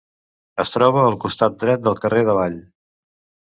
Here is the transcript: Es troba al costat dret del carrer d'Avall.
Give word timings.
Es 0.63 0.71
troba 0.75 1.03
al 1.09 1.17
costat 1.27 1.59
dret 1.65 1.85
del 1.89 2.01
carrer 2.07 2.25
d'Avall. 2.31 2.59